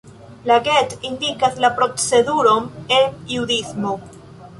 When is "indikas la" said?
1.09-1.69